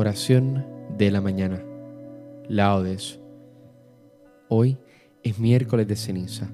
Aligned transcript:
Oración 0.00 0.64
de 0.96 1.10
la 1.10 1.20
mañana. 1.20 1.62
Laudes. 2.48 3.20
Hoy 4.48 4.78
es 5.22 5.38
miércoles 5.38 5.86
de 5.88 5.94
ceniza, 5.94 6.48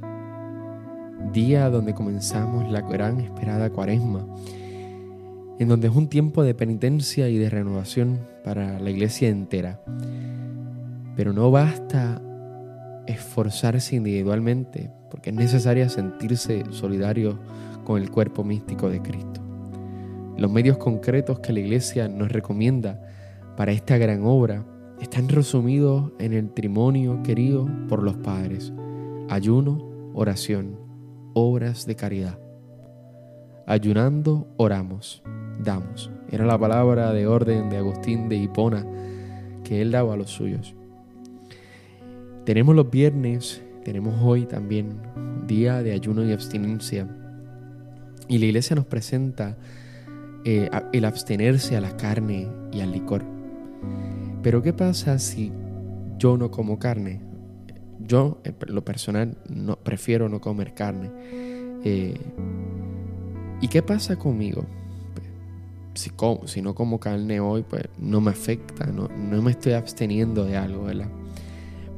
día 1.32 1.70
donde 1.70 1.94
comenzamos 1.94 2.68
la 2.68 2.80
gran 2.80 3.20
esperada 3.20 3.70
cuaresma, 3.70 4.26
en 5.60 5.68
donde 5.68 5.86
es 5.86 5.94
un 5.94 6.08
tiempo 6.08 6.42
de 6.42 6.56
penitencia 6.56 7.28
y 7.28 7.38
de 7.38 7.48
renovación 7.48 8.18
para 8.42 8.80
la 8.80 8.90
iglesia 8.90 9.28
entera. 9.28 9.80
Pero 11.14 11.32
no 11.32 11.52
basta 11.52 12.20
esforzarse 13.06 13.94
individualmente, 13.94 14.90
porque 15.08 15.30
es 15.30 15.36
necesario 15.36 15.88
sentirse 15.88 16.64
solidario 16.70 17.38
con 17.84 18.02
el 18.02 18.10
cuerpo 18.10 18.42
místico 18.42 18.90
de 18.90 19.00
Cristo. 19.02 19.40
Los 20.36 20.50
medios 20.50 20.78
concretos 20.78 21.38
que 21.38 21.52
la 21.52 21.60
Iglesia 21.60 22.08
nos 22.08 22.32
recomienda 22.32 23.00
para 23.56 23.72
esta 23.72 23.96
gran 23.96 24.22
obra 24.24 24.64
están 25.00 25.28
resumidos 25.28 26.12
en 26.18 26.32
el 26.32 26.52
trimonio 26.52 27.22
querido 27.22 27.68
por 27.88 28.02
los 28.02 28.16
padres, 28.16 28.72
ayuno, 29.28 30.10
oración, 30.14 30.78
obras 31.34 31.86
de 31.86 31.96
caridad. 31.96 32.38
Ayunando, 33.66 34.46
oramos, 34.56 35.22
damos. 35.62 36.10
Era 36.30 36.44
la 36.44 36.58
palabra 36.58 37.12
de 37.12 37.26
orden 37.26 37.68
de 37.70 37.78
Agustín 37.78 38.28
de 38.28 38.36
Hipona 38.36 38.86
que 39.64 39.82
él 39.82 39.90
daba 39.90 40.14
a 40.14 40.16
los 40.16 40.30
suyos. 40.30 40.74
Tenemos 42.44 42.76
los 42.76 42.90
viernes, 42.90 43.62
tenemos 43.84 44.14
hoy 44.22 44.46
también 44.46 45.00
día 45.46 45.82
de 45.82 45.92
ayuno 45.92 46.24
y 46.24 46.32
abstinencia. 46.32 47.08
Y 48.28 48.38
la 48.38 48.46
iglesia 48.46 48.76
nos 48.76 48.86
presenta 48.86 49.56
eh, 50.44 50.70
el 50.92 51.04
abstenerse 51.04 51.76
a 51.76 51.80
la 51.80 51.96
carne 51.96 52.48
y 52.72 52.80
al 52.80 52.92
licor. 52.92 53.35
Pero 54.42 54.62
¿qué 54.62 54.72
pasa 54.72 55.18
si 55.18 55.52
yo 56.18 56.36
no 56.36 56.50
como 56.50 56.78
carne? 56.78 57.20
Yo, 57.98 58.40
en 58.44 58.54
lo 58.68 58.84
personal, 58.84 59.36
no, 59.48 59.76
prefiero 59.76 60.28
no 60.28 60.40
comer 60.40 60.74
carne. 60.74 61.10
Eh, 61.84 62.20
¿Y 63.60 63.68
qué 63.68 63.82
pasa 63.82 64.16
conmigo? 64.16 64.64
Si, 65.94 66.10
como, 66.10 66.46
si 66.46 66.60
no 66.60 66.74
como 66.74 67.00
carne 67.00 67.40
hoy, 67.40 67.64
pues 67.68 67.84
no 67.98 68.20
me 68.20 68.30
afecta, 68.30 68.86
no, 68.86 69.08
no 69.08 69.40
me 69.40 69.50
estoy 69.50 69.72
absteniendo 69.72 70.44
de 70.44 70.56
algo, 70.56 70.84
¿verdad? 70.84 71.08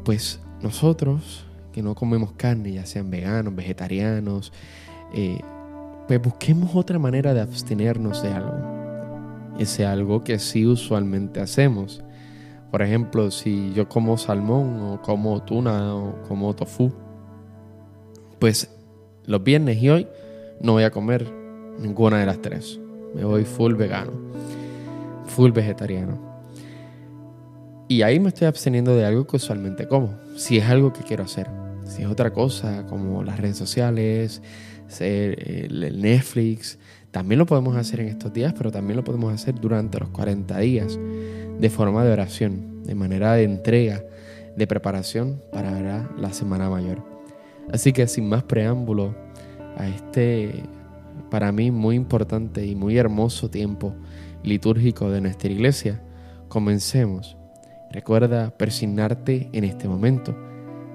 Pues 0.04 0.40
nosotros 0.62 1.44
que 1.72 1.82
no 1.82 1.94
comemos 1.94 2.32
carne, 2.32 2.72
ya 2.72 2.86
sean 2.86 3.10
veganos, 3.10 3.54
vegetarianos, 3.54 4.52
eh, 5.12 5.40
pues 6.06 6.22
busquemos 6.22 6.74
otra 6.74 6.98
manera 6.98 7.34
de 7.34 7.40
abstenernos 7.40 8.22
de 8.22 8.32
algo. 8.32 8.77
Ese 9.58 9.84
algo 9.84 10.22
que 10.22 10.38
sí 10.38 10.66
usualmente 10.66 11.40
hacemos. 11.40 12.02
Por 12.70 12.82
ejemplo, 12.82 13.30
si 13.30 13.72
yo 13.74 13.88
como 13.88 14.16
salmón 14.18 14.80
o 14.80 15.02
como 15.02 15.42
tuna 15.42 15.94
o 15.94 16.22
como 16.28 16.54
tofu, 16.54 16.92
pues 18.38 18.70
los 19.24 19.42
viernes 19.42 19.82
y 19.82 19.88
hoy 19.90 20.08
no 20.60 20.72
voy 20.72 20.84
a 20.84 20.90
comer 20.90 21.26
ninguna 21.78 22.18
de 22.18 22.26
las 22.26 22.40
tres. 22.40 22.78
Me 23.14 23.24
voy 23.24 23.44
full 23.44 23.74
vegano, 23.74 24.12
full 25.26 25.50
vegetariano. 25.50 26.28
Y 27.88 28.02
ahí 28.02 28.20
me 28.20 28.28
estoy 28.28 28.46
absteniendo 28.46 28.94
de 28.94 29.06
algo 29.06 29.26
que 29.26 29.36
usualmente 29.36 29.88
como, 29.88 30.14
si 30.36 30.58
es 30.58 30.66
algo 30.66 30.92
que 30.92 31.02
quiero 31.02 31.24
hacer. 31.24 31.48
Si 31.84 32.02
es 32.02 32.08
otra 32.08 32.34
cosa, 32.34 32.84
como 32.86 33.24
las 33.24 33.40
redes 33.40 33.56
sociales, 33.56 34.42
el 35.00 36.00
Netflix. 36.02 36.78
También 37.10 37.38
lo 37.38 37.46
podemos 37.46 37.76
hacer 37.76 38.00
en 38.00 38.08
estos 38.08 38.32
días, 38.32 38.54
pero 38.56 38.70
también 38.70 38.96
lo 38.96 39.04
podemos 39.04 39.32
hacer 39.32 39.54
durante 39.54 39.98
los 39.98 40.10
40 40.10 40.58
días, 40.58 40.98
de 41.58 41.70
forma 41.70 42.04
de 42.04 42.12
oración, 42.12 42.82
de 42.84 42.94
manera 42.94 43.32
de 43.32 43.44
entrega, 43.44 44.02
de 44.56 44.66
preparación 44.66 45.40
para 45.52 46.06
la 46.18 46.32
Semana 46.32 46.68
Mayor. 46.68 47.02
Así 47.72 47.92
que 47.92 48.06
sin 48.06 48.28
más 48.28 48.42
preámbulo 48.42 49.14
a 49.76 49.88
este, 49.88 50.62
para 51.30 51.52
mí, 51.52 51.70
muy 51.70 51.96
importante 51.96 52.66
y 52.66 52.74
muy 52.74 52.98
hermoso 52.98 53.50
tiempo 53.50 53.94
litúrgico 54.42 55.10
de 55.10 55.20
nuestra 55.20 55.50
iglesia, 55.50 56.00
comencemos. 56.48 57.36
Recuerda 57.90 58.50
persignarte 58.50 59.48
en 59.52 59.64
este 59.64 59.88
momento. 59.88 60.36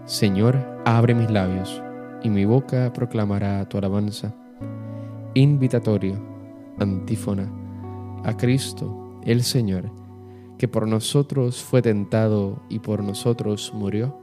Señor, 0.06 0.82
abre 0.86 1.16
mis 1.16 1.30
labios 1.30 1.82
y 2.24 2.30
mi 2.30 2.46
boca 2.46 2.92
proclamará 2.94 3.68
tu 3.68 3.78
alabanza. 3.78 4.34
Invitatorio, 5.36 6.16
antífona, 6.80 7.52
a 8.24 8.38
Cristo, 8.38 9.20
el 9.24 9.44
Señor, 9.44 9.90
que 10.58 10.68
por 10.68 10.88
nosotros 10.88 11.64
fue 11.64 11.82
tentado 11.82 12.62
y 12.70 12.80
por 12.80 13.04
nosotros 13.04 13.72
murió, 13.74 14.20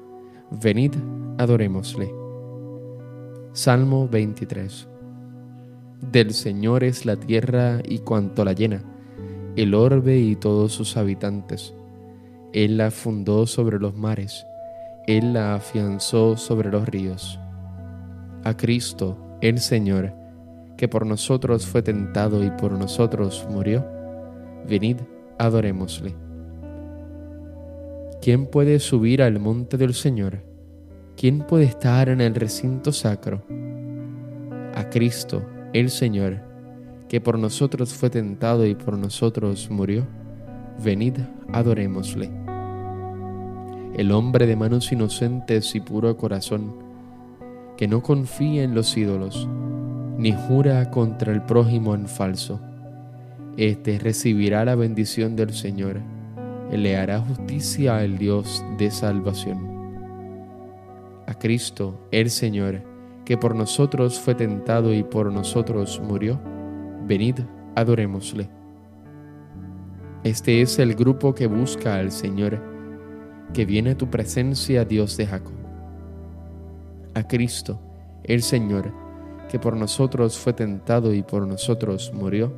venid, 0.50 0.94
adorémosle. 1.38 2.12
Salmo 3.53 4.09
23. 4.09 4.88
Del 6.12 6.32
Señor 6.32 6.84
es 6.84 7.04
la 7.04 7.16
tierra 7.16 7.81
y 7.84 7.98
cuanto 7.98 8.44
la 8.44 8.53
llena, 8.53 8.82
el 9.56 9.75
orbe 9.75 10.19
y 10.19 10.37
todos 10.37 10.72
sus 10.72 10.97
habitantes. 10.97 11.75
Él 12.53 12.77
la 12.77 12.91
fundó 12.91 13.47
sobre 13.47 13.78
los 13.78 13.97
mares, 13.97 14.47
Él 15.06 15.32
la 15.32 15.54
afianzó 15.54 16.37
sobre 16.37 16.71
los 16.71 16.88
ríos 16.88 17.38
a 18.44 18.56
Cristo, 18.56 19.19
el 19.41 19.59
Señor, 19.59 20.15
que 20.80 20.88
por 20.88 21.04
nosotros 21.04 21.66
fue 21.66 21.82
tentado 21.82 22.42
y 22.42 22.50
por 22.52 22.72
nosotros 22.72 23.46
murió, 23.50 23.84
venid, 24.66 24.96
adorémosle. 25.38 26.14
¿Quién 28.22 28.46
puede 28.46 28.80
subir 28.80 29.20
al 29.20 29.38
monte 29.38 29.76
del 29.76 29.92
Señor? 29.92 30.42
¿Quién 31.18 31.41
puede 31.41 31.64
estar 31.64 32.08
en 32.08 32.22
el 32.22 32.34
recinto 32.34 32.92
sacro? 32.92 33.42
A 34.74 34.88
Cristo, 34.88 35.42
el 35.74 35.91
Señor, 35.91 36.41
que 37.10 37.20
por 37.20 37.38
nosotros 37.38 37.92
fue 37.92 38.08
tentado 38.08 38.64
y 38.64 38.74
por 38.74 38.97
nosotros 38.97 39.68
murió, 39.70 40.06
venid, 40.82 41.18
adorémosle. 41.52 42.30
El 43.98 44.12
hombre 44.12 44.47
de 44.47 44.56
manos 44.56 44.91
inocentes 44.92 45.74
y 45.74 45.80
puro 45.80 46.16
corazón, 46.16 46.74
que 47.76 47.86
no 47.86 48.02
confía 48.02 48.62
en 48.62 48.74
los 48.74 48.97
ídolos, 48.97 49.47
ni 50.20 50.32
jura 50.32 50.91
contra 50.91 51.32
el 51.32 51.41
prójimo 51.41 51.94
en 51.94 52.06
falso. 52.06 52.60
Este 53.56 53.98
recibirá 53.98 54.66
la 54.66 54.75
bendición 54.75 55.34
del 55.34 55.54
Señor, 55.54 56.03
le 56.70 56.98
hará 56.98 57.20
justicia 57.20 57.97
al 57.97 58.19
Dios 58.19 58.62
de 58.76 58.91
salvación. 58.91 59.59
A 61.26 61.32
Cristo, 61.32 62.06
el 62.10 62.28
Señor, 62.28 62.82
que 63.25 63.38
por 63.38 63.54
nosotros 63.54 64.20
fue 64.20 64.34
tentado 64.34 64.92
y 64.92 65.03
por 65.03 65.32
nosotros 65.32 65.98
murió, 66.04 66.38
venid, 67.06 67.36
adorémosle. 67.75 68.50
Este 70.22 70.60
es 70.60 70.78
el 70.78 70.94
grupo 70.94 71.34
que 71.34 71.47
busca 71.47 71.97
al 71.97 72.10
Señor, 72.10 72.62
que 73.54 73.64
viene 73.64 73.92
a 73.92 73.97
tu 73.97 74.10
presencia, 74.10 74.84
Dios 74.84 75.16
de 75.16 75.26
Jacob 75.26 75.60
a 77.14 77.26
Cristo, 77.26 77.80
el 78.25 78.42
Señor, 78.42 78.92
que 79.50 79.59
por 79.59 79.77
nosotros 79.77 80.38
fue 80.38 80.53
tentado 80.53 81.12
y 81.12 81.22
por 81.22 81.47
nosotros 81.47 82.12
murió, 82.15 82.53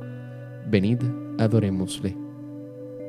venid, 0.69 0.99
adorémosle. 1.39 2.15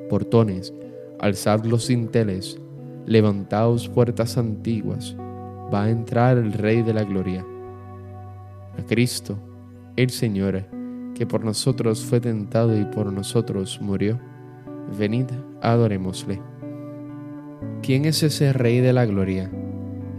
Portones, 0.09 0.72
alzad 1.21 1.65
los 1.65 1.87
cinteles, 1.87 2.59
levantaos 3.06 3.89
puertas 3.89 4.39
antiguas, 4.39 5.14
va 5.73 5.85
a 5.85 5.91
entrar 5.91 6.38
el 6.38 6.53
Rey 6.55 6.82
de 6.82 6.94
la 6.94 7.05
Gloria. 7.05 7.44
A 8.79 8.82
Cristo, 8.87 9.38
el 9.97 10.11
Señor, 10.11 10.64
que 11.14 11.26
por 11.26 11.44
nosotros 11.44 12.05
fue 12.05 12.20
tentado 12.20 12.79
y 12.79 12.85
por 12.87 13.12
nosotros 13.12 13.79
murió, 13.82 14.19
venid, 14.99 15.26
adorémosle. 15.61 16.41
¿Quién 17.82 18.06
es 18.06 18.23
ese 18.23 18.53
Rey 18.53 18.81
de 18.81 18.93
la 18.94 19.05
Gloria? 19.05 19.50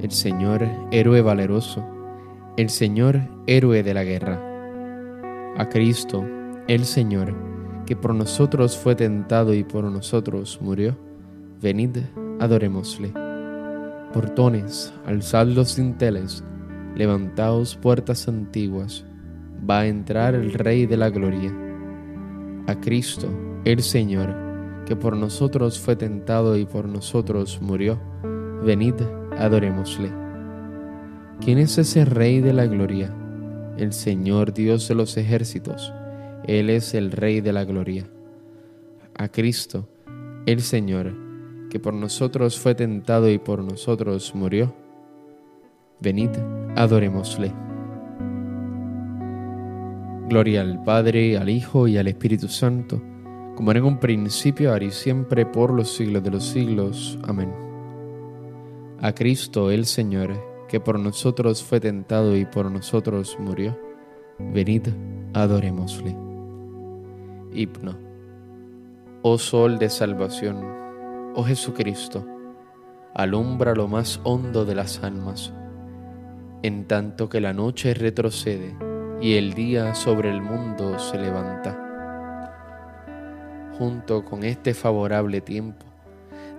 el 0.02 0.12
Señor 0.12 0.68
héroe 0.92 1.22
valeroso, 1.22 1.84
el 2.58 2.70
Señor 2.70 3.20
héroe 3.48 3.84
de 3.84 3.94
la 3.94 4.06
guerra. 4.06 4.42
A 5.58 5.68
Cristo, 5.68 6.26
el 6.70 6.86
Señor, 6.86 7.36
que 7.86 7.98
por 7.98 8.16
nosotros 8.16 8.78
fue 8.78 8.96
tentado 8.96 9.54
y 9.54 9.66
por 9.66 9.84
nosotros 9.84 10.60
murió, 10.62 10.98
venid, 11.62 11.98
adorémosle. 12.40 13.12
Portones, 14.14 14.94
alzad 15.06 15.48
los 15.48 15.76
dinteles, 15.76 16.46
levantaos 16.96 17.76
puertas 17.76 18.26
antiguas, 18.30 19.04
va 19.70 19.80
a 19.80 19.88
entrar 19.88 20.34
el 20.34 20.54
Rey 20.54 20.86
de 20.86 20.96
la 20.96 21.10
Gloria. 21.10 21.54
A 22.68 22.80
Cristo, 22.80 23.28
el 23.66 23.84
Señor, 23.84 24.34
que 24.86 24.96
por 24.96 25.18
nosotros 25.18 25.78
fue 25.78 25.98
tentado 25.98 26.56
y 26.56 26.66
por 26.66 26.88
nosotros 26.88 27.60
murió, 27.62 28.00
venid, 28.64 28.96
adorémosle. 29.38 30.25
¿Quién 31.42 31.58
es 31.60 31.78
ese 31.78 32.06
Rey 32.06 32.40
de 32.40 32.54
la 32.54 32.66
Gloria? 32.66 33.14
El 33.78 33.94
Señor 33.94 34.54
Dios 34.54 34.88
de 34.88 34.96
los 34.96 35.18
ejércitos. 35.18 35.94
Él 36.48 36.70
es 36.70 36.94
el 36.94 37.12
Rey 37.12 37.42
de 37.42 37.54
la 37.54 37.66
Gloria. 37.66 38.08
A 39.18 39.28
Cristo, 39.28 39.88
el 40.46 40.62
Señor, 40.62 41.14
que 41.70 41.80
por 41.80 41.94
nosotros 41.94 42.58
fue 42.60 42.74
tentado 42.74 43.30
y 43.30 43.38
por 43.38 43.64
nosotros 43.64 44.34
murió. 44.34 44.74
Venid, 46.00 46.30
adorémosle. 46.76 47.54
Gloria 50.30 50.62
al 50.62 50.84
Padre, 50.84 51.38
al 51.38 51.50
Hijo 51.50 51.88
y 51.88 51.98
al 51.98 52.08
Espíritu 52.08 52.48
Santo, 52.48 53.02
como 53.56 53.72
era 53.72 53.80
en 53.80 53.86
un 53.86 54.00
principio, 54.00 54.72
ahora 54.72 54.86
y 54.86 54.92
siempre, 54.92 55.46
por 55.46 55.72
los 55.72 55.96
siglos 55.96 56.24
de 56.24 56.32
los 56.32 56.46
siglos. 56.46 57.20
Amén. 57.24 57.52
A 59.02 59.14
Cristo 59.14 59.70
el 59.70 59.86
Señor, 59.86 60.55
que 60.68 60.80
por 60.80 61.00
nosotros 61.00 61.64
fue 61.64 61.80
tentado 61.80 62.36
y 62.36 62.46
por 62.46 62.72
nosotros 62.72 63.38
murió, 63.40 63.78
venid, 64.40 64.88
adorémosle. 65.34 66.16
Hipno. 67.54 67.98
Oh 69.22 69.38
Sol 69.38 69.80
de 69.80 69.90
salvación, 69.90 70.62
oh 71.36 71.44
Jesucristo, 71.44 72.26
alumbra 73.14 73.74
lo 73.74 73.88
más 73.88 74.20
hondo 74.24 74.66
de 74.66 74.76
las 74.76 75.04
almas, 75.04 75.54
en 76.62 76.86
tanto 76.86 77.30
que 77.30 77.42
la 77.42 77.54
noche 77.54 77.94
retrocede 77.94 78.76
y 79.22 79.36
el 79.36 79.54
día 79.54 79.96
sobre 79.96 80.30
el 80.30 80.42
mundo 80.42 81.00
se 81.00 81.18
levanta. 81.18 81.82
Junto 83.78 84.24
con 84.26 84.44
este 84.44 84.74
favorable 84.74 85.42
tiempo, 85.42 85.86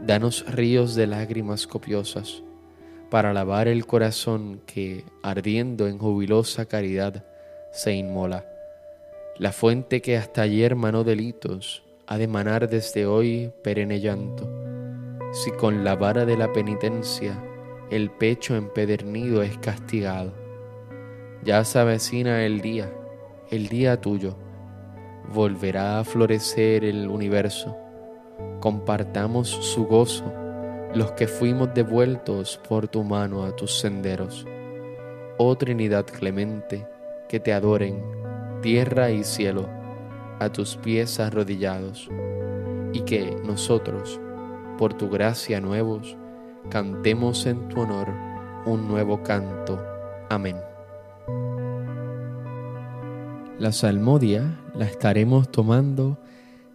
danos 0.05 0.45
ríos 0.53 0.95
de 0.95 1.07
lágrimas 1.07 1.67
copiosas 1.67 2.43
para 3.11 3.33
lavar 3.33 3.69
el 3.69 3.87
corazón 3.87 4.61
que, 4.67 5.05
ardiendo 5.23 5.87
en 5.89 5.99
jubilosa 5.99 6.67
caridad, 6.67 7.25
se 7.71 7.95
inmola. 7.95 8.45
La 9.39 9.53
fuente 9.53 10.01
que 10.01 10.17
hasta 10.17 10.43
ayer 10.43 10.77
manó 10.77 11.05
delitos, 11.05 11.83
ha 12.07 12.19
de 12.19 12.29
manar 12.29 12.69
desde 12.69 13.07
hoy 13.07 13.53
perenne 13.63 14.01
llanto. 14.01 14.49
Si 15.33 15.51
con 15.53 15.85
la 15.85 15.97
vara 15.97 16.25
de 16.25 16.37
la 16.37 16.53
penitencia 16.53 17.43
el 17.91 18.11
pecho 18.11 18.57
empedernido 18.57 19.43
es 19.43 19.59
castigado 19.59 20.47
ya 21.47 21.65
se 21.65 21.79
avecina 21.79 22.45
el 22.45 22.61
día, 22.61 22.93
el 23.51 23.69
día 23.69 24.01
tuyo. 24.01 24.37
Volverá 25.33 26.01
a 26.01 26.05
florecer 26.05 26.85
el 26.85 27.09
universo. 27.09 27.77
Compartamos 28.59 29.49
su 29.49 29.87
gozo, 29.87 30.25
los 30.97 31.13
que 31.13 31.27
fuimos 31.27 31.75
devueltos 31.75 32.59
por 32.67 32.89
tu 32.89 33.05
mano 33.05 33.45
a 33.45 33.55
tus 33.55 33.81
senderos. 33.81 34.47
Oh 35.37 35.55
Trinidad 35.55 36.07
clemente, 36.07 36.87
que 37.29 37.39
te 37.39 37.53
adoren, 37.53 38.03
tierra 38.63 39.11
y 39.11 39.23
cielo, 39.23 39.69
a 40.41 40.49
tus 40.49 40.77
pies 40.77 41.21
arrodillados, 41.21 42.09
y 42.95 43.03
que 43.03 43.37
nosotros, 43.45 44.19
por 44.79 44.95
tu 44.95 45.11
gracia 45.11 45.61
nuevos, 45.61 46.17
cantemos 46.71 47.45
en 47.45 47.69
tu 47.69 47.83
honor 47.83 48.09
un 48.65 48.89
nuevo 48.89 49.23
canto. 49.23 49.79
Amén. 50.31 50.57
La 53.59 53.71
salmodia 53.71 54.59
la 54.75 54.87
estaremos 54.87 55.53
tomando 55.53 56.17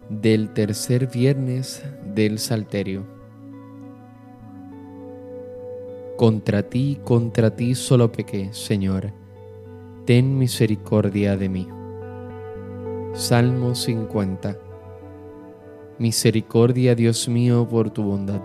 del 0.08 0.50
tercer 0.50 1.08
viernes 1.08 1.84
del 2.14 2.38
Salterio. 2.38 3.21
Contra 6.16 6.62
ti, 6.62 6.98
contra 7.04 7.54
ti 7.54 7.74
solo 7.74 8.12
pequé, 8.12 8.52
Señor, 8.52 9.12
ten 10.04 10.38
misericordia 10.38 11.36
de 11.36 11.48
mí. 11.48 11.68
Salmo 13.14 13.74
50. 13.74 14.56
Misericordia, 15.98 16.94
Dios 16.94 17.28
mío, 17.28 17.68
por 17.68 17.90
tu 17.90 18.02
bondad. 18.02 18.42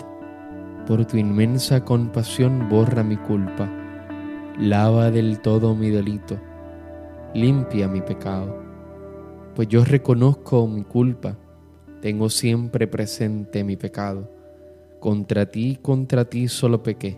Por 0.87 1.05
tu 1.05 1.17
inmensa 1.17 1.83
compasión 1.83 2.67
borra 2.69 3.03
mi 3.03 3.17
culpa. 3.17 3.69
Lava 4.57 5.11
del 5.11 5.39
todo 5.39 5.75
mi 5.75 5.89
delito 5.89 6.39
limpia 7.33 7.87
mi 7.87 8.01
pecado, 8.01 8.55
pues 9.53 9.67
yo 9.67 9.83
reconozco 9.83 10.65
mi 10.67 10.83
culpa, 10.83 11.37
tengo 12.01 12.29
siempre 12.29 12.87
presente 12.87 13.63
mi 13.63 13.75
pecado. 13.75 14.31
Contra 14.99 15.45
ti, 15.45 15.77
contra 15.79 16.25
ti 16.25 16.47
solo 16.47 16.81
pequé, 16.81 17.17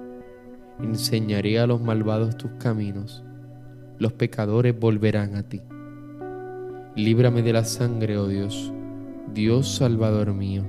Enseñaré 0.83 1.59
a 1.59 1.67
los 1.67 1.81
malvados 1.81 2.37
tus 2.37 2.51
caminos, 2.59 3.23
los 3.99 4.13
pecadores 4.13 4.77
volverán 4.79 5.35
a 5.35 5.43
ti. 5.43 5.61
Líbrame 6.95 7.43
de 7.43 7.53
la 7.53 7.65
sangre, 7.65 8.17
oh 8.17 8.27
Dios, 8.27 8.73
Dios 9.33 9.75
Salvador 9.75 10.33
mío, 10.33 10.63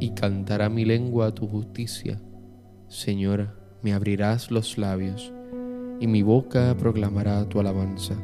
y 0.00 0.10
cantará 0.10 0.68
mi 0.68 0.84
lengua 0.84 1.28
a 1.28 1.34
tu 1.34 1.46
justicia. 1.46 2.20
Señora, 2.88 3.54
me 3.82 3.92
abrirás 3.92 4.50
los 4.50 4.76
labios 4.76 5.32
y 6.00 6.06
mi 6.06 6.22
boca 6.22 6.76
proclamará 6.76 7.48
tu 7.48 7.60
alabanza. 7.60 8.14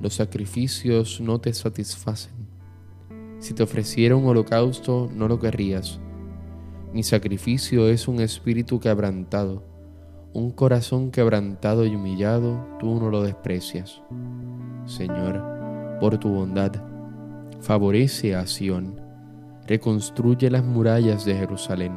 Los 0.00 0.14
sacrificios 0.14 1.20
no 1.20 1.40
te 1.40 1.52
satisfacen. 1.52 2.32
Si 3.38 3.54
te 3.54 3.62
ofreciera 3.62 4.16
un 4.16 4.26
holocausto, 4.26 5.08
no 5.14 5.28
lo 5.28 5.38
querrías. 5.38 6.00
Mi 6.92 7.02
sacrificio 7.02 7.88
es 7.88 8.08
un 8.08 8.20
espíritu 8.20 8.80
quebrantado, 8.80 9.64
un 10.38 10.52
corazón 10.52 11.10
quebrantado 11.10 11.84
y 11.84 11.94
humillado, 11.94 12.64
tú 12.78 13.00
no 13.00 13.10
lo 13.10 13.22
desprecias. 13.22 14.00
Señor, 14.86 15.42
por 16.00 16.16
tu 16.18 16.30
bondad, 16.30 16.72
favorece 17.60 18.34
a 18.34 18.46
Sión, 18.46 19.00
reconstruye 19.66 20.50
las 20.50 20.64
murallas 20.64 21.24
de 21.24 21.34
Jerusalén. 21.34 21.92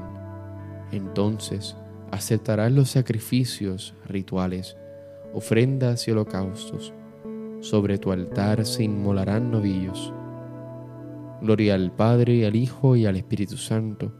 Entonces, 0.91 1.77
aceptarás 2.11 2.71
los 2.71 2.89
sacrificios 2.89 3.95
rituales, 4.05 4.75
ofrendas 5.33 6.07
y 6.07 6.11
holocaustos. 6.11 6.93
Sobre 7.61 7.97
tu 7.99 8.11
altar 8.11 8.65
se 8.65 8.83
inmolarán 8.83 9.51
novillos. 9.51 10.11
Gloria 11.41 11.75
al 11.75 11.91
Padre, 11.91 12.45
al 12.45 12.55
Hijo 12.55 12.95
y 12.95 13.05
al 13.05 13.15
Espíritu 13.15 13.57
Santo, 13.57 14.11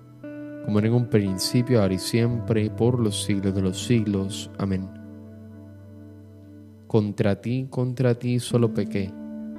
como 0.66 0.80
en 0.80 0.94
un 0.94 1.08
principio, 1.08 1.82
ahora 1.82 1.94
y 1.96 2.00
siempre, 2.00 2.70
por 2.70 3.00
los 3.00 3.24
siglos 3.24 3.54
de 3.56 3.62
los 3.62 3.84
siglos. 3.84 4.52
Amén. 4.58 4.88
Contra 6.88 7.40
ti, 7.40 7.68
contra 7.70 8.16
ti 8.16 8.40
solo 8.40 8.74
pequé, 8.74 9.12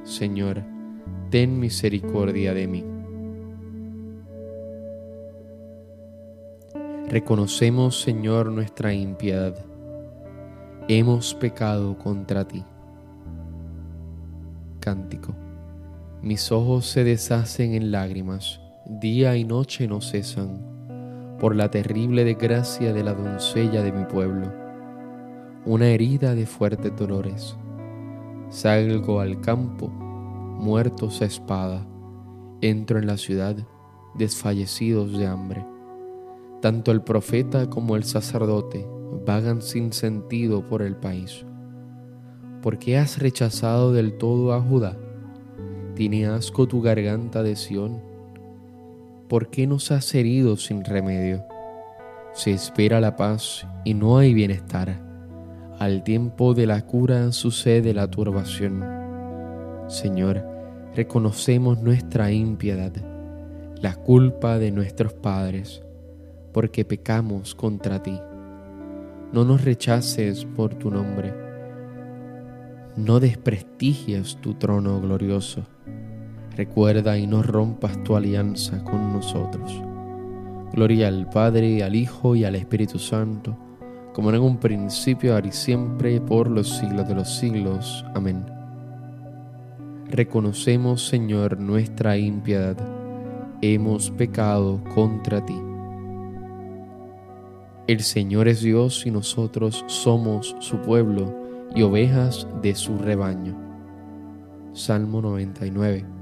Señor, 0.04 0.62
ten 1.30 1.58
misericordia 1.58 2.54
de 2.54 2.66
mí. 2.66 2.84
Reconocemos, 7.08 8.00
Señor, 8.00 8.50
nuestra 8.50 8.94
impiedad. 8.94 9.54
Hemos 10.88 11.34
pecado 11.34 11.98
contra 11.98 12.46
ti. 12.46 12.64
Cántico. 14.80 15.34
Mis 16.22 16.52
ojos 16.52 16.86
se 16.86 17.04
deshacen 17.04 17.74
en 17.74 17.92
lágrimas, 17.92 18.60
día 18.86 19.36
y 19.36 19.44
noche 19.44 19.88
no 19.88 20.00
cesan, 20.00 20.71
por 21.42 21.56
la 21.56 21.72
terrible 21.72 22.24
desgracia 22.24 22.92
de 22.92 23.02
la 23.02 23.14
doncella 23.14 23.82
de 23.82 23.90
mi 23.90 24.04
pueblo, 24.04 24.52
una 25.66 25.88
herida 25.88 26.36
de 26.36 26.46
fuertes 26.46 26.94
dolores. 26.94 27.56
Salgo 28.48 29.18
al 29.18 29.40
campo, 29.40 29.88
muertos 29.88 31.20
a 31.20 31.24
espada, 31.24 31.84
entro 32.60 33.00
en 33.00 33.08
la 33.08 33.16
ciudad, 33.16 33.56
desfallecidos 34.14 35.18
de 35.18 35.26
hambre. 35.26 35.66
Tanto 36.60 36.92
el 36.92 37.02
profeta 37.02 37.68
como 37.68 37.96
el 37.96 38.04
sacerdote 38.04 38.86
vagan 39.26 39.62
sin 39.62 39.92
sentido 39.92 40.68
por 40.68 40.80
el 40.80 40.94
país. 40.94 41.44
¿Por 42.62 42.78
qué 42.78 42.98
has 42.98 43.18
rechazado 43.18 43.92
del 43.92 44.16
todo 44.16 44.54
a 44.54 44.60
Judá? 44.60 44.96
¿Tiene 45.96 46.24
asco 46.24 46.68
tu 46.68 46.80
garganta 46.80 47.42
de 47.42 47.56
Sión? 47.56 48.11
¿Por 49.32 49.48
qué 49.48 49.66
nos 49.66 49.90
has 49.92 50.14
herido 50.14 50.58
sin 50.58 50.84
remedio? 50.84 51.46
Se 52.34 52.50
espera 52.50 53.00
la 53.00 53.16
paz 53.16 53.66
y 53.82 53.94
no 53.94 54.18
hay 54.18 54.34
bienestar. 54.34 55.00
Al 55.78 56.04
tiempo 56.04 56.52
de 56.52 56.66
la 56.66 56.84
cura 56.84 57.32
sucede 57.32 57.94
la 57.94 58.10
turbación. 58.10 58.84
Señor, 59.88 60.44
reconocemos 60.94 61.80
nuestra 61.80 62.30
impiedad, 62.30 62.92
la 63.80 63.94
culpa 63.94 64.58
de 64.58 64.70
nuestros 64.70 65.14
padres, 65.14 65.82
porque 66.52 66.84
pecamos 66.84 67.54
contra 67.54 68.02
ti. 68.02 68.20
No 69.32 69.46
nos 69.46 69.64
rechaces 69.64 70.44
por 70.44 70.74
tu 70.74 70.90
nombre 70.90 71.32
no 72.96 73.20
desprestigies 73.20 74.36
tu 74.42 74.52
trono 74.52 75.00
glorioso. 75.00 75.62
Recuerda 76.56 77.16
y 77.16 77.26
no 77.26 77.42
rompas 77.42 78.02
tu 78.04 78.14
alianza 78.14 78.84
con 78.84 79.12
nosotros. 79.12 79.82
Gloria 80.72 81.08
al 81.08 81.28
Padre, 81.30 81.82
al 81.82 81.94
Hijo 81.94 82.36
y 82.36 82.44
al 82.44 82.56
Espíritu 82.56 82.98
Santo, 82.98 83.56
como 84.12 84.30
en 84.30 84.40
un 84.40 84.58
principio, 84.58 85.34
ahora 85.34 85.48
y 85.48 85.52
siempre, 85.52 86.20
por 86.20 86.50
los 86.50 86.68
siglos 86.68 87.08
de 87.08 87.14
los 87.14 87.34
siglos. 87.36 88.04
Amén. 88.14 88.44
Reconocemos, 90.10 91.06
Señor, 91.06 91.58
nuestra 91.58 92.18
impiedad. 92.18 92.76
Hemos 93.62 94.10
pecado 94.10 94.82
contra 94.94 95.44
ti. 95.44 95.58
El 97.86 98.00
Señor 98.00 98.48
es 98.48 98.60
Dios 98.60 99.06
y 99.06 99.10
nosotros 99.10 99.84
somos 99.86 100.54
su 100.60 100.76
pueblo 100.78 101.34
y 101.74 101.82
ovejas 101.82 102.46
de 102.60 102.74
su 102.74 102.98
rebaño. 102.98 103.56
Salmo 104.74 105.22
99. 105.22 106.21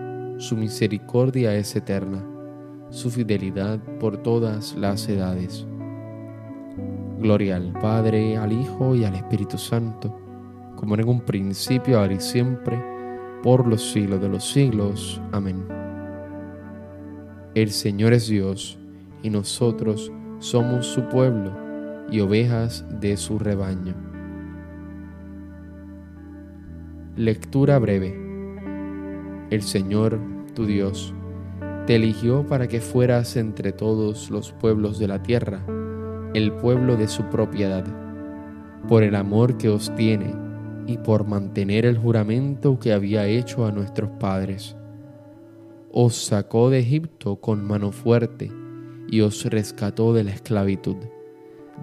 su 0.41 0.57
misericordia 0.57 1.53
es 1.55 1.75
eterna, 1.75 2.25
su 2.89 3.11
fidelidad 3.11 3.79
por 3.99 4.17
todas 4.17 4.75
las 4.75 5.07
edades. 5.07 5.67
Gloria 7.19 7.57
al 7.57 7.71
Padre, 7.73 8.37
al 8.37 8.51
Hijo 8.51 8.95
y 8.95 9.05
al 9.05 9.13
Espíritu 9.13 9.59
Santo, 9.59 10.19
como 10.77 10.95
en 10.95 11.07
un 11.07 11.21
principio, 11.21 11.99
ahora 11.99 12.15
y 12.15 12.19
siempre, 12.19 12.83
por 13.43 13.67
los 13.67 13.91
siglos 13.91 14.19
de 14.19 14.29
los 14.29 14.43
siglos. 14.51 15.21
Amén. 15.31 15.63
El 17.53 17.69
Señor 17.69 18.13
es 18.13 18.27
Dios, 18.27 18.79
y 19.21 19.29
nosotros 19.29 20.11
somos 20.39 20.87
su 20.87 21.07
pueblo 21.09 21.51
y 22.09 22.19
ovejas 22.19 22.83
de 22.99 23.15
su 23.15 23.37
rebaño. 23.37 23.93
Lectura 27.15 27.77
breve. 27.77 28.20
El 29.51 29.61
Señor, 29.61 30.19
tu 30.55 30.65
Dios, 30.65 31.13
te 31.85 31.97
eligió 31.97 32.47
para 32.47 32.67
que 32.67 32.81
fueras 32.81 33.35
entre 33.35 33.71
todos 33.71 34.31
los 34.31 34.51
pueblos 34.53 34.97
de 34.97 35.07
la 35.07 35.21
tierra, 35.21 35.63
el 36.33 36.53
pueblo 36.53 36.97
de 36.97 37.07
su 37.07 37.23
propiedad, 37.25 37.85
por 38.87 39.03
el 39.03 39.13
amor 39.13 39.57
que 39.57 39.69
os 39.69 39.93
tiene 39.95 40.33
y 40.87 40.97
por 40.97 41.27
mantener 41.27 41.85
el 41.85 41.97
juramento 41.97 42.79
que 42.79 42.93
había 42.93 43.27
hecho 43.27 43.65
a 43.65 43.71
nuestros 43.71 44.09
padres. 44.19 44.75
Os 45.91 46.15
sacó 46.15 46.69
de 46.69 46.79
Egipto 46.79 47.35
con 47.35 47.63
mano 47.63 47.91
fuerte 47.91 48.51
y 49.07 49.21
os 49.21 49.45
rescató 49.45 50.13
de 50.13 50.23
la 50.23 50.31
esclavitud, 50.31 50.95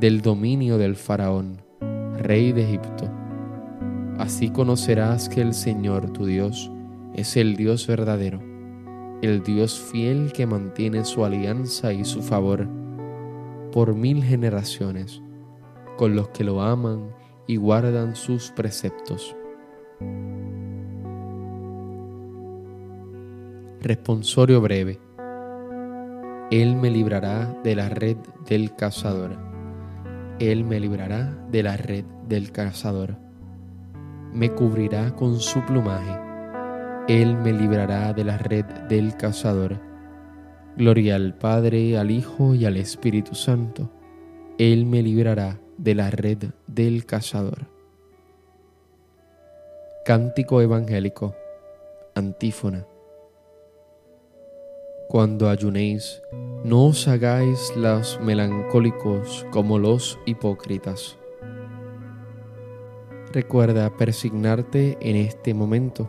del 0.00 0.22
dominio 0.22 0.78
del 0.78 0.96
faraón, 0.96 1.62
rey 2.18 2.50
de 2.52 2.64
Egipto 2.64 3.08
Así 4.18 4.50
conocerás 4.50 5.28
que 5.28 5.40
el 5.40 5.54
Señor 5.54 6.10
tu 6.12 6.26
Dios 6.26 6.72
es 7.18 7.36
el 7.36 7.56
Dios 7.56 7.86
verdadero, 7.86 8.40
el 9.22 9.42
Dios 9.42 9.80
fiel 9.80 10.32
que 10.32 10.46
mantiene 10.46 11.04
su 11.04 11.24
alianza 11.24 11.92
y 11.92 12.04
su 12.04 12.22
favor 12.22 12.68
por 13.72 13.94
mil 13.94 14.22
generaciones 14.22 15.22
con 15.96 16.14
los 16.14 16.28
que 16.28 16.44
lo 16.44 16.62
aman 16.62 17.10
y 17.46 17.56
guardan 17.56 18.14
sus 18.14 18.50
preceptos. 18.52 19.34
Responsorio 23.80 24.60
breve. 24.60 25.00
Él 26.50 26.76
me 26.76 26.90
librará 26.90 27.52
de 27.64 27.74
la 27.74 27.88
red 27.88 28.16
del 28.48 28.74
cazador. 28.74 29.36
Él 30.38 30.64
me 30.64 30.78
librará 30.78 31.36
de 31.50 31.62
la 31.62 31.76
red 31.76 32.04
del 32.28 32.52
cazador 32.52 33.28
me 34.32 34.50
cubrirá 34.50 35.14
con 35.14 35.40
su 35.40 35.64
plumaje, 35.64 36.16
Él 37.08 37.36
me 37.36 37.52
librará 37.52 38.12
de 38.12 38.22
la 38.22 38.38
red 38.38 38.64
del 38.88 39.16
cazador. 39.16 39.80
Gloria 40.76 41.16
al 41.16 41.34
Padre, 41.34 41.96
al 41.96 42.10
Hijo 42.10 42.54
y 42.54 42.66
al 42.66 42.76
Espíritu 42.76 43.34
Santo, 43.34 43.90
Él 44.58 44.86
me 44.86 45.02
librará 45.02 45.58
de 45.78 45.94
la 45.94 46.10
red 46.10 46.50
del 46.66 47.06
cazador. 47.06 47.66
Cántico 50.04 50.60
Evangélico, 50.60 51.34
antífona. 52.14 52.86
Cuando 55.08 55.48
ayunéis, 55.48 56.22
no 56.62 56.86
os 56.86 57.08
hagáis 57.08 57.72
los 57.74 58.20
melancólicos 58.20 59.46
como 59.50 59.78
los 59.78 60.18
hipócritas 60.26 61.18
Recuerda 63.32 63.94
persignarte 63.94 64.96
en 65.00 65.16
este 65.16 65.52
momento. 65.52 66.08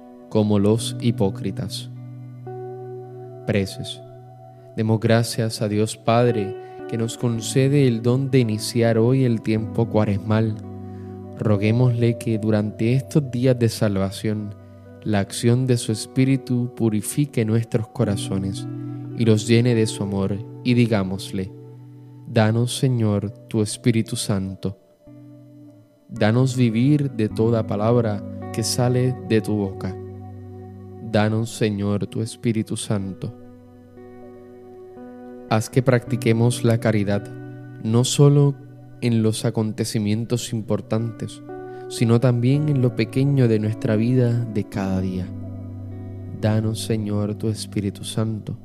como 0.31 0.59
los 0.59 0.95
hipócritas. 1.01 1.91
Preces. 3.45 4.01
Demos 4.77 5.01
gracias 5.01 5.61
a 5.61 5.67
Dios 5.67 5.97
Padre, 5.97 6.55
que 6.87 6.97
nos 6.97 7.17
concede 7.17 7.85
el 7.85 8.01
don 8.01 8.31
de 8.31 8.39
iniciar 8.39 8.97
hoy 8.97 9.25
el 9.25 9.41
tiempo 9.41 9.89
cuaresmal. 9.89 10.55
Roguémosle 11.37 12.17
que 12.17 12.39
durante 12.39 12.93
estos 12.93 13.29
días 13.29 13.59
de 13.59 13.67
salvación, 13.67 14.55
la 15.03 15.19
acción 15.19 15.67
de 15.67 15.75
su 15.75 15.91
Espíritu 15.91 16.73
purifique 16.75 17.43
nuestros 17.43 17.89
corazones 17.89 18.65
y 19.17 19.25
los 19.25 19.45
llene 19.45 19.75
de 19.75 19.85
su 19.85 20.03
amor, 20.03 20.37
y 20.63 20.75
digámosle, 20.75 21.51
Danos 22.25 22.77
Señor 22.77 23.31
tu 23.49 23.61
Espíritu 23.61 24.15
Santo. 24.15 24.79
Danos 26.07 26.55
vivir 26.55 27.11
de 27.11 27.27
toda 27.27 27.67
palabra 27.67 28.23
que 28.53 28.63
sale 28.63 29.13
de 29.27 29.41
tu 29.41 29.57
boca. 29.57 30.00
Danos 31.11 31.49
Señor 31.49 32.07
tu 32.07 32.21
Espíritu 32.21 32.77
Santo. 32.77 33.33
Haz 35.49 35.69
que 35.69 35.83
practiquemos 35.83 36.63
la 36.63 36.79
caridad, 36.79 37.27
no 37.83 38.05
solo 38.05 38.55
en 39.01 39.21
los 39.21 39.43
acontecimientos 39.43 40.53
importantes, 40.53 41.43
sino 41.89 42.21
también 42.21 42.69
en 42.69 42.81
lo 42.81 42.95
pequeño 42.95 43.49
de 43.49 43.59
nuestra 43.59 43.97
vida 43.97 44.45
de 44.53 44.63
cada 44.69 45.01
día. 45.01 45.27
Danos, 46.39 46.81
Señor, 46.85 47.35
tu 47.35 47.49
Espíritu 47.49 48.05
Santo. 48.05 48.57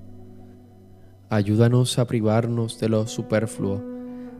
Ayúdanos 1.29 1.99
a 1.99 2.07
privarnos 2.07 2.79
de 2.79 2.89
lo 2.89 3.09
superfluo 3.09 3.83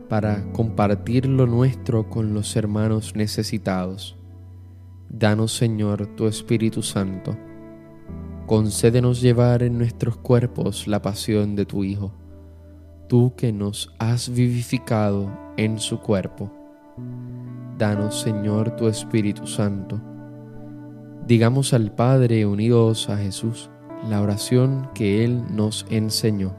para 0.07 0.49
compartir 0.53 1.25
lo 1.25 1.45
nuestro 1.45 2.09
con 2.09 2.33
los 2.33 2.55
hermanos 2.55 3.17
necesitados. 3.17 4.15
Danos, 5.09 5.51
Señor, 5.51 6.15
tu 6.15 6.25
Espíritu 6.27 6.81
Santo. 6.81 7.37
Concédenos 8.47 9.21
llevar 9.21 9.61
en 9.61 9.77
nuestros 9.77 10.17
cuerpos 10.17 10.87
la 10.87 11.03
pasión 11.03 11.55
de 11.55 11.67
tu 11.67 11.83
Hijo, 11.83 12.11
tú 13.07 13.35
que 13.37 13.51
nos 13.51 13.93
has 13.99 14.29
vivificado 14.29 15.29
en 15.57 15.77
su 15.77 15.99
cuerpo 15.99 16.51
Danos, 17.77 18.21
Señor, 18.21 18.75
tu 18.75 18.87
Espíritu 18.87 19.45
Santo. 19.45 20.01
Digamos 21.27 21.73
al 21.73 21.91
Padre 21.91 22.47
unidos 22.47 23.07
a 23.09 23.17
Jesús 23.17 23.69
la 24.09 24.19
oración 24.19 24.89
que 24.95 25.23
Él 25.23 25.43
nos 25.55 25.85
enseñó. 25.91 26.55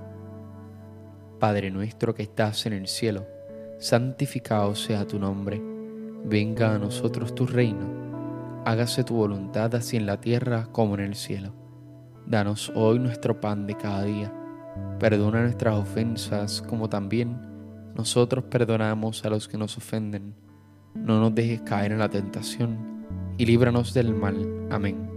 Padre 1.40 1.72
nuestro 1.72 2.14
que 2.14 2.22
estás 2.22 2.66
en 2.66 2.72
el 2.72 2.86
cielo, 2.86 3.26
santificado 3.80 4.76
sea 4.76 5.08
tu 5.08 5.18
nombre. 5.18 5.60
Venga 6.24 6.72
a 6.72 6.78
nosotros 6.78 7.34
tu 7.34 7.46
reino. 7.46 8.62
Hágase 8.64 9.02
tu 9.02 9.16
voluntad 9.16 9.74
así 9.74 9.96
en 9.96 10.06
la 10.06 10.20
tierra 10.20 10.68
como 10.70 10.94
en 10.94 11.00
el 11.00 11.16
cielo. 11.16 11.52
Danos 12.28 12.70
hoy 12.74 12.98
nuestro 12.98 13.40
pan 13.40 13.66
de 13.66 13.74
cada 13.74 14.04
día. 14.04 14.32
Perdona 14.98 15.42
nuestras 15.42 15.74
ofensas 15.74 16.62
como 16.62 16.88
también 16.88 17.36
nosotros 17.96 18.44
perdonamos 18.44 19.24
a 19.24 19.30
los 19.30 19.48
que 19.48 19.58
nos 19.58 19.76
ofenden 19.76 20.34
no 20.94 21.20
nos 21.20 21.34
dejes 21.34 21.60
caer 21.62 21.92
en 21.92 21.98
la 21.98 22.08
tentación 22.08 23.04
y 23.36 23.46
líbranos 23.46 23.94
del 23.94 24.14
mal. 24.14 24.36
Amén. 24.70 25.08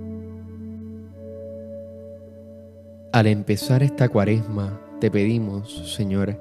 Al 3.12 3.28
empezar 3.28 3.84
esta 3.84 4.08
cuaresma, 4.08 4.80
te 5.00 5.12
pedimos, 5.12 5.94
Señor, 5.96 6.40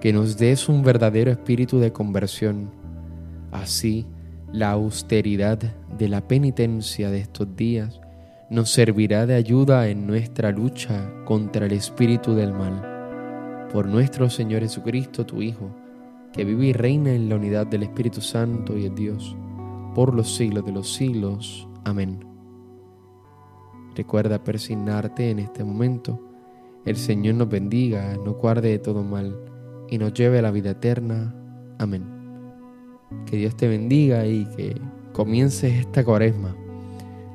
que 0.00 0.12
nos 0.12 0.36
des 0.36 0.68
un 0.68 0.82
verdadero 0.82 1.30
espíritu 1.30 1.78
de 1.80 1.92
conversión. 1.92 2.70
Así, 3.50 4.06
la 4.52 4.70
austeridad 4.72 5.58
de 5.58 6.08
la 6.08 6.26
penitencia 6.28 7.10
de 7.10 7.20
estos 7.20 7.56
días 7.56 8.00
nos 8.52 8.68
servirá 8.68 9.24
de 9.24 9.34
ayuda 9.34 9.88
en 9.88 10.06
nuestra 10.06 10.52
lucha 10.52 11.10
contra 11.24 11.64
el 11.64 11.72
espíritu 11.72 12.34
del 12.34 12.52
mal. 12.52 13.66
Por 13.72 13.86
nuestro 13.86 14.28
Señor 14.28 14.60
Jesucristo, 14.60 15.24
tu 15.24 15.40
Hijo, 15.40 15.74
que 16.34 16.44
vive 16.44 16.66
y 16.66 16.72
reina 16.74 17.14
en 17.14 17.30
la 17.30 17.36
unidad 17.36 17.66
del 17.66 17.84
Espíritu 17.84 18.20
Santo 18.20 18.76
y 18.76 18.84
el 18.84 18.94
Dios, 18.94 19.34
por 19.94 20.14
los 20.14 20.36
siglos 20.36 20.66
de 20.66 20.72
los 20.72 20.92
siglos. 20.92 21.66
Amén. 21.84 22.26
Recuerda 23.96 24.44
persignarte 24.44 25.30
en 25.30 25.38
este 25.38 25.64
momento. 25.64 26.20
El 26.84 26.96
Señor 26.96 27.36
nos 27.36 27.48
bendiga, 27.48 28.18
nos 28.22 28.36
guarde 28.36 28.68
de 28.68 28.78
todo 28.78 29.02
mal 29.02 29.34
y 29.88 29.96
nos 29.96 30.12
lleve 30.12 30.40
a 30.40 30.42
la 30.42 30.50
vida 30.50 30.72
eterna. 30.72 31.34
Amén. 31.78 32.04
Que 33.24 33.38
Dios 33.38 33.56
te 33.56 33.66
bendiga 33.66 34.26
y 34.26 34.44
que 34.56 34.78
comiences 35.14 35.72
esta 35.72 36.04
cuaresma 36.04 36.54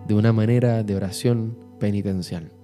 de 0.07 0.13
una 0.13 0.31
manera 0.31 0.83
de 0.83 0.95
oración 0.95 1.57
penitencial. 1.79 2.56